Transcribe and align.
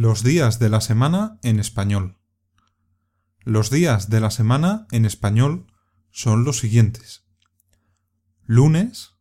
Los 0.00 0.22
días 0.22 0.60
de 0.60 0.68
la 0.68 0.80
semana 0.80 1.40
en 1.42 1.58
español. 1.58 2.20
Los 3.40 3.68
días 3.68 4.08
de 4.08 4.20
la 4.20 4.30
semana 4.30 4.86
en 4.92 5.04
español 5.04 5.66
son 6.12 6.44
los 6.44 6.60
siguientes. 6.60 7.26
Lunes, 8.44 9.16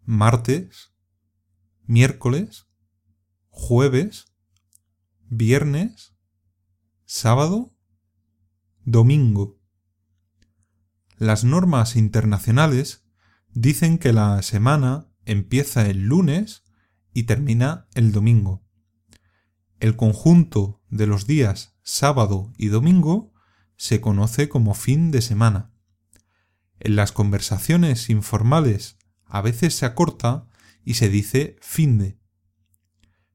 martes, 0.00 0.94
miércoles, 1.82 2.68
jueves, 3.50 4.32
viernes, 5.28 6.16
sábado, 7.04 7.76
domingo. 8.86 9.60
Las 11.18 11.44
normas 11.44 11.96
internacionales 11.96 13.04
dicen 13.50 13.98
que 13.98 14.14
la 14.14 14.40
semana 14.40 15.12
empieza 15.26 15.86
el 15.86 16.04
lunes 16.06 16.64
y 17.12 17.24
termina 17.24 17.88
el 17.92 18.12
domingo. 18.12 18.64
El 19.82 19.96
conjunto 19.96 20.80
de 20.90 21.08
los 21.08 21.26
días 21.26 21.74
sábado 21.82 22.52
y 22.56 22.68
domingo 22.68 23.34
se 23.74 24.00
conoce 24.00 24.48
como 24.48 24.74
fin 24.74 25.10
de 25.10 25.20
semana. 25.20 25.72
En 26.78 26.94
las 26.94 27.10
conversaciones 27.10 28.08
informales 28.08 28.96
a 29.24 29.40
veces 29.40 29.74
se 29.74 29.84
acorta 29.84 30.46
y 30.84 30.94
se 30.94 31.08
dice 31.08 31.56
fin 31.60 31.98
de. 31.98 32.16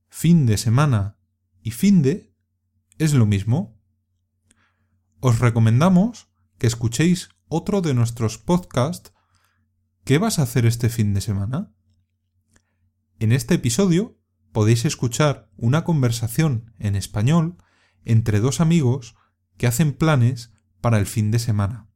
Fin 0.07 0.45
de 0.45 0.57
semana 0.57 1.18
y 1.62 1.71
fin 1.71 2.02
de 2.02 2.34
es 2.98 3.13
lo 3.13 3.26
mismo. 3.26 3.77
Os 5.20 5.40
recomendamos 5.40 6.29
que 6.59 6.68
escuchéis 6.68 7.27
otro 7.49 7.82
de 7.82 7.93
nuestros 7.93 8.38
podcasts 8.38 9.12
¿Qué 10.05 10.18
vas 10.18 10.40
a 10.40 10.43
hacer 10.43 10.66
este 10.66 10.88
fin 10.88 11.13
de 11.13 11.20
semana? 11.20 11.76
En 13.20 13.34
este 13.34 13.55
episodio 13.55 14.18
podéis 14.57 14.85
escuchar 14.85 15.52
una 15.55 15.84
conversación 15.84 16.73
en 16.79 16.95
español 16.95 17.57
entre 18.05 18.39
dos 18.39 18.59
amigos 18.59 19.15
que 19.55 19.68
hacen 19.68 19.93
planes 19.93 20.51
para 20.82 20.98
el 20.98 21.05
fin 21.05 21.29
de 21.29 21.37
semana. 21.37 21.91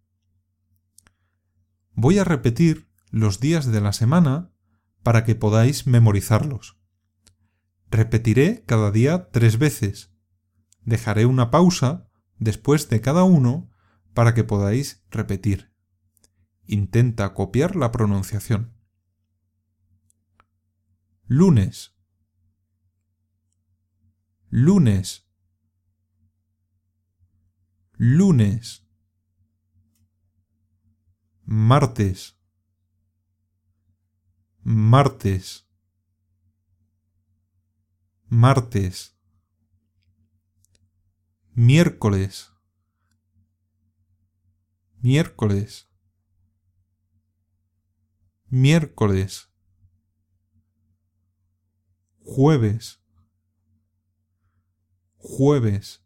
Voy 1.94 2.20
a 2.20 2.24
repetir 2.24 2.88
los 3.10 3.40
días 3.40 3.66
de 3.66 3.82
la 3.82 3.94
semana 3.94 4.54
para 5.02 5.26
que 5.26 5.34
podáis 5.34 5.88
memorizarlos. 5.88 6.78
Repetiré 7.90 8.64
cada 8.68 8.92
día 8.92 9.32
tres 9.32 9.58
veces. 9.58 10.14
Dejaré 10.84 11.26
una 11.26 11.50
pausa 11.50 12.12
después 12.38 12.90
de 12.90 13.02
cada 13.02 13.24
uno 13.24 13.72
para 14.14 14.36
que 14.36 14.44
podáis 14.44 15.04
repetir. 15.10 15.74
Intenta 16.68 17.34
copiar 17.34 17.76
la 17.76 17.92
pronunciación. 17.92 18.78
Lunes 21.26 21.96
lunes, 24.54 25.26
lunes, 27.98 28.86
martes, 31.46 32.36
martes, 34.62 35.66
martes, 38.30 39.16
miércoles, 41.56 42.52
miércoles, 45.02 45.88
miércoles, 48.50 49.50
jueves, 52.26 53.01
jueves, 55.22 56.04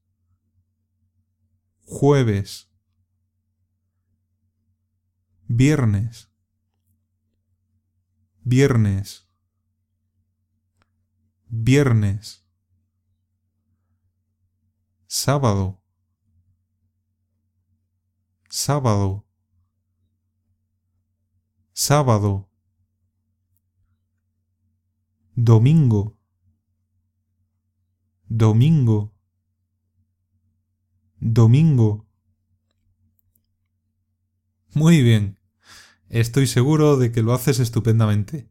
jueves, 1.83 2.69
viernes, 5.47 6.30
viernes, 8.43 9.26
viernes, 11.48 12.45
sábado, 15.08 15.82
sábado, 18.49 19.26
sábado, 21.73 22.49
domingo, 25.36 26.14
domingo, 28.27 29.13
domingo. 31.19 32.08
Muy 34.73 35.02
bien, 35.02 35.39
estoy 36.09 36.47
seguro 36.47 36.97
de 36.97 37.11
que 37.11 37.21
lo 37.21 37.33
haces 37.33 37.59
estupendamente. 37.59 38.49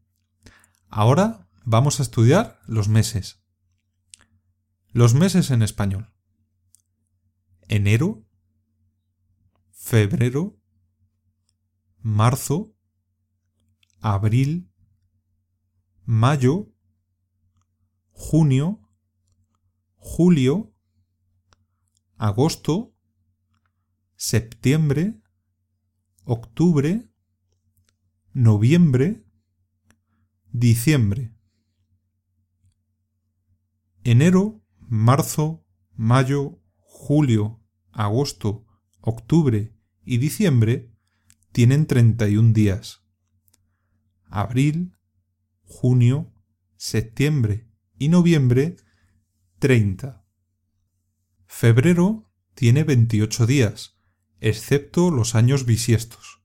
Ahora 0.88 1.48
vamos 1.64 1.98
a 1.98 2.02
estudiar 2.02 2.60
los 2.66 2.88
meses. 2.88 3.42
Los 4.92 5.14
meses 5.14 5.50
en 5.50 5.62
español. 5.62 6.12
Enero, 7.68 8.24
febrero, 9.70 10.56
marzo, 12.00 12.76
abril, 14.00 14.70
mayo, 16.04 16.70
junio, 18.12 18.83
julio, 20.04 20.70
agosto, 22.18 22.94
septiembre, 24.16 25.18
octubre, 26.24 27.10
noviembre, 28.34 29.24
diciembre. 30.52 31.34
Enero, 34.04 34.62
marzo, 34.78 35.66
mayo, 35.94 36.60
julio, 36.76 37.64
agosto, 37.90 38.66
octubre 39.00 39.74
y 40.04 40.18
diciembre 40.18 40.92
tienen 41.50 41.86
31 41.86 42.52
días. 42.52 43.00
Abril, 44.26 44.98
junio, 45.62 46.30
septiembre 46.76 47.70
y 47.98 48.10
noviembre 48.10 48.76
30. 49.64 50.22
Febrero 51.46 52.30
tiene 52.54 52.84
28 52.84 53.46
días, 53.46 53.96
excepto 54.38 55.10
los 55.10 55.34
años 55.34 55.64
bisiestos. 55.64 56.42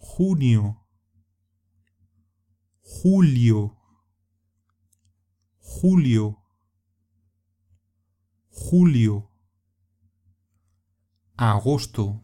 junio, 0.00 0.76
julio, 2.82 3.76
julio, 5.60 6.42
julio, 8.50 9.30
agosto, 11.36 12.23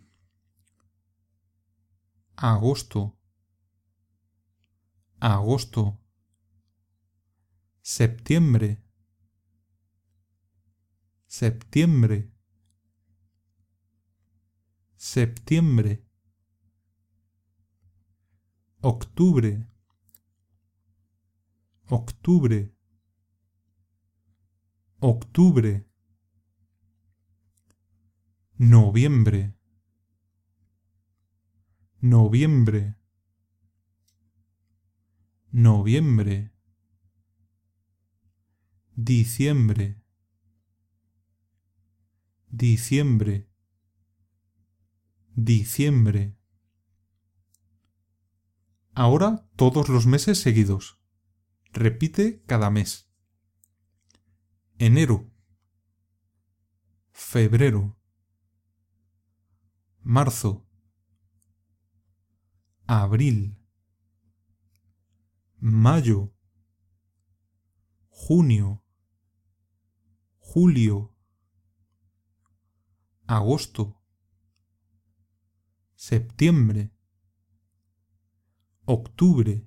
agosto, 2.42 3.18
agosto, 5.20 6.00
septiembre, 7.82 8.82
septiembre, 11.26 12.32
septiembre, 14.96 16.02
octubre, 18.80 19.66
octubre, 21.88 22.74
octubre, 25.00 25.86
noviembre, 28.56 29.59
noviembre, 32.00 32.96
noviembre, 35.50 36.50
diciembre, 38.94 40.02
diciembre, 42.48 43.50
diciembre. 45.34 46.38
Ahora 48.94 49.46
todos 49.56 49.90
los 49.90 50.06
meses 50.06 50.40
seguidos. 50.40 50.98
Repite 51.72 52.42
cada 52.46 52.70
mes. 52.70 53.12
Enero, 54.78 55.30
febrero, 57.12 57.98
marzo, 60.00 60.69
abril, 62.92 63.56
mayo, 65.60 66.34
junio, 68.08 68.84
julio, 70.40 71.14
agosto, 73.28 74.02
septiembre, 75.94 76.90
octubre, 78.86 79.64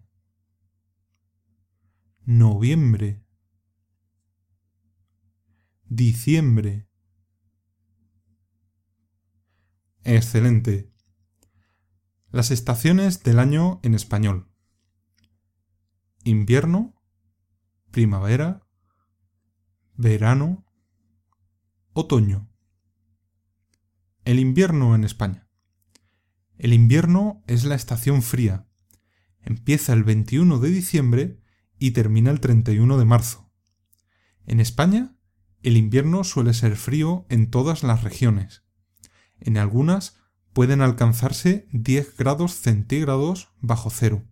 noviembre, 2.25 3.25
diciembre. 5.85 6.89
Excelente. 10.03 10.92
Las 12.33 12.49
estaciones 12.49 13.21
del 13.21 13.37
año 13.37 13.79
en 13.83 13.93
español. 13.93 14.49
Invierno, 16.23 16.99
primavera, 17.91 18.65
verano, 19.93 20.65
otoño. 21.93 22.49
El 24.25 24.39
invierno 24.39 24.95
en 24.95 25.03
España. 25.03 25.47
El 26.57 26.73
invierno 26.73 27.43
es 27.45 27.65
la 27.65 27.75
estación 27.75 28.23
fría. 28.23 28.67
Empieza 29.43 29.93
el 29.93 30.03
21 30.03 30.57
de 30.57 30.69
diciembre 30.71 31.39
y 31.77 31.91
termina 31.91 32.31
el 32.31 32.39
31 32.39 32.97
de 32.97 33.05
marzo. 33.05 33.51
En 34.47 34.59
España, 34.59 35.15
el 35.61 35.77
invierno 35.77 36.23
suele 36.23 36.55
ser 36.55 36.77
frío 36.77 37.27
en 37.29 37.51
todas 37.51 37.83
las 37.83 38.03
regiones. 38.03 38.63
En 39.39 39.59
algunas 39.59 40.22
pueden 40.53 40.81
alcanzarse 40.81 41.67
10 41.71 42.15
grados 42.17 42.53
centígrados 42.53 43.49
bajo 43.59 43.89
cero, 43.89 44.23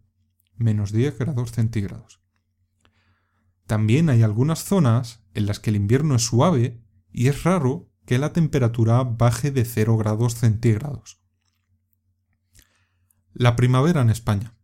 menos 0.55 0.91
10 0.91 1.17
grados 1.17 1.51
centígrados. 1.51 2.21
También 3.65 4.09
hay 4.09 4.21
algunas 4.21 4.63
zonas 4.63 5.23
en 5.33 5.45
las 5.45 5.59
que 5.59 5.71
el 5.71 5.75
invierno 5.75 6.15
es 6.15 6.23
suave 6.23 6.83
y 7.11 7.27
es 7.27 7.43
raro 7.43 7.89
que 8.05 8.19
la 8.19 8.33
temperatura 8.33 9.03
baje 9.03 9.51
de 9.51 9.65
0 9.65 9.97
grados 9.97 10.35
centígrados. 10.35 11.21
La 13.33 13.55
primavera 13.55 14.01
en 14.01 14.09
España. 14.09 14.55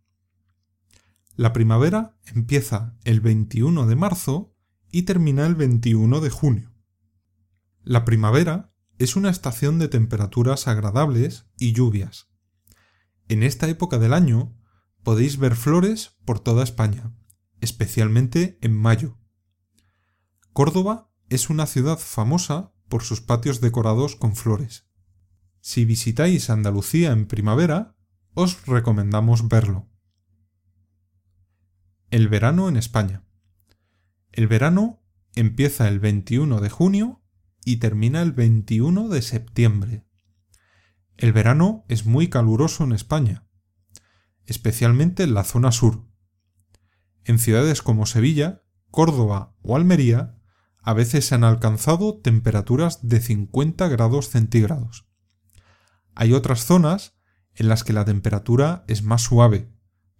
La 1.35 1.53
primavera 1.53 2.17
empieza 2.25 2.97
el 3.03 3.21
21 3.21 3.87
de 3.87 3.95
marzo 3.95 4.53
y 4.91 5.03
termina 5.03 5.45
el 5.45 5.55
21 5.55 6.19
de 6.19 6.29
junio. 6.29 6.73
La 7.83 8.03
primavera 8.03 8.73
es 8.97 9.15
una 9.15 9.29
estación 9.29 9.79
de 9.79 9.87
temperaturas 9.87 10.67
agradables 10.67 11.45
y 11.57 11.73
lluvias. 11.73 12.29
En 13.27 13.43
esta 13.43 13.67
época 13.67 13.99
del 13.99 14.13
año 14.13 14.55
podéis 15.03 15.37
ver 15.37 15.55
flores 15.55 16.17
por 16.25 16.39
toda 16.39 16.63
España, 16.63 17.13
especialmente 17.61 18.57
en 18.61 18.73
mayo. 18.75 19.17
Córdoba 20.53 21.11
es 21.29 21.49
una 21.49 21.67
ciudad 21.67 21.99
famosa 21.99 22.73
por 22.87 23.03
sus 23.03 23.21
patios 23.21 23.61
decorados 23.61 24.15
con 24.15 24.35
flores. 24.35 24.87
Si 25.59 25.85
visitáis 25.85 26.49
Andalucía 26.49 27.11
en 27.11 27.27
primavera, 27.27 27.95
os 28.33 28.65
recomendamos 28.65 29.47
verlo. 29.49 29.89
El 32.09 32.29
verano 32.29 32.69
en 32.69 32.77
España. 32.77 33.25
El 34.31 34.47
verano 34.47 35.03
empieza 35.35 35.87
el 35.87 35.99
21 35.99 36.61
de 36.61 36.69
junio 36.69 37.21
y 37.67 37.77
termina 37.77 38.21
el 38.21 38.31
21 38.31 39.09
de 39.09 39.21
septiembre. 39.21 40.05
El 41.17 41.33
verano 41.33 41.83
es 41.89 42.05
muy 42.05 42.29
caluroso 42.29 42.85
en 42.85 42.93
España, 42.93 43.45
especialmente 44.45 45.23
en 45.23 45.33
la 45.33 45.43
zona 45.43 45.73
sur. 45.73 46.07
En 47.25 47.39
ciudades 47.39 47.81
como 47.81 48.05
Sevilla, 48.05 48.63
Córdoba 48.89 49.53
o 49.61 49.75
Almería, 49.75 50.39
a 50.81 50.93
veces 50.93 51.25
se 51.25 51.35
han 51.35 51.43
alcanzado 51.43 52.21
temperaturas 52.21 53.05
de 53.05 53.19
50 53.19 53.89
grados 53.89 54.29
centígrados. 54.29 55.09
Hay 56.15 56.31
otras 56.31 56.63
zonas 56.63 57.17
en 57.53 57.67
las 57.67 57.83
que 57.83 57.91
la 57.91 58.05
temperatura 58.05 58.85
es 58.87 59.03
más 59.03 59.23
suave, 59.23 59.69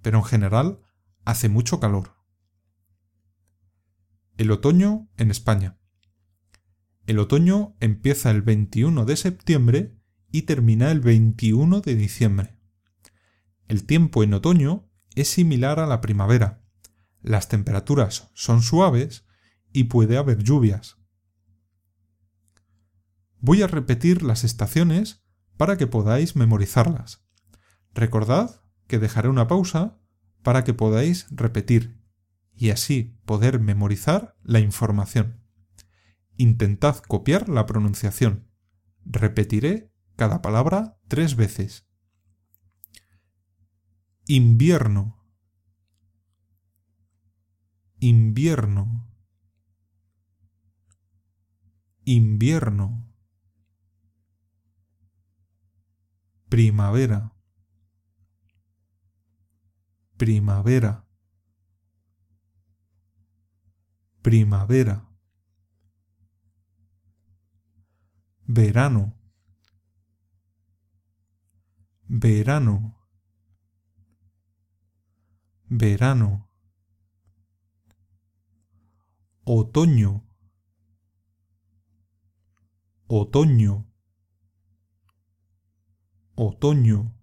pero 0.02 0.18
en 0.18 0.26
general 0.26 0.82
hace 1.24 1.48
mucho 1.48 1.80
calor. 1.80 2.18
El 4.36 4.52
otoño 4.52 5.08
en 5.16 5.32
España. 5.32 5.78
El 7.08 7.20
otoño 7.20 7.78
empieza 7.80 8.32
el 8.32 8.42
21 8.42 9.06
de 9.06 9.16
septiembre 9.16 9.98
y 10.30 10.42
termina 10.42 10.92
el 10.92 11.00
21 11.00 11.80
de 11.80 11.96
diciembre. 11.96 12.60
El 13.70 13.86
tiempo 13.86 14.24
en 14.24 14.34
otoño 14.34 14.90
es 15.16 15.30
similar 15.30 15.80
a 15.80 15.88
la 15.88 16.02
primavera. 16.02 16.66
Las 17.22 17.48
temperaturas 17.48 18.30
son 18.34 18.62
suaves 18.62 19.26
y 19.72 19.86
puede 19.86 20.18
haber 20.18 20.44
lluvias. 20.44 20.98
Voy 23.40 23.62
a 23.62 23.68
repetir 23.68 24.22
las 24.22 24.44
estaciones 24.44 25.24
para 25.56 25.78
que 25.78 25.88
podáis 25.88 26.36
memorizarlas. 26.36 27.26
Recordad 27.94 28.64
que 28.88 29.00
dejaré 29.00 29.30
una 29.30 29.48
pausa 29.48 29.98
para 30.44 30.66
que 30.66 30.74
podáis 30.74 31.28
repetir 31.32 32.02
y 32.54 32.72
así 32.72 33.18
poder 33.26 33.62
memorizar 33.62 34.36
la 34.44 34.60
información. 34.60 35.47
Intentad 36.38 36.98
copiar 36.98 37.50
la 37.50 37.66
pronunciación. 37.66 38.48
Repetiré 39.06 39.92
cada 40.16 40.42
palabra 40.42 41.00
tres 41.08 41.36
veces. 41.36 41.88
Invierno. 44.28 45.24
Invierno. 48.00 49.08
Invierno. 52.06 53.14
Primavera 56.50 57.38
primavera, 60.18 61.06
primavera, 64.24 65.07
verano, 68.48 69.14
verano, 72.08 72.98
verano, 75.66 76.50
otoño, 79.44 80.26
otoño, 83.08 83.92
otoño. 86.36 87.14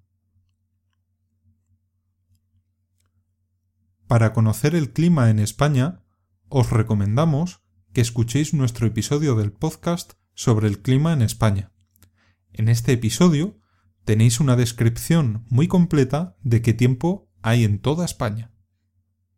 Para 4.06 4.34
conocer 4.34 4.74
el 4.74 4.92
clima 4.92 5.30
en 5.30 5.38
España, 5.38 6.04
os 6.50 6.68
recomendamos 6.68 7.62
que 7.94 8.02
escuchéis 8.02 8.52
nuestro 8.52 8.86
episodio 8.86 9.34
del 9.36 9.52
podcast 9.52 10.12
sobre 10.34 10.68
el 10.68 10.80
clima 10.80 11.12
en 11.12 11.22
España. 11.22 11.72
En 12.52 12.68
este 12.68 12.92
episodio 12.92 13.58
tenéis 14.04 14.40
una 14.40 14.56
descripción 14.56 15.44
muy 15.48 15.66
completa 15.66 16.36
de 16.42 16.62
qué 16.62 16.72
tiempo 16.72 17.30
hay 17.42 17.64
en 17.64 17.78
toda 17.78 18.04
España. 18.04 18.53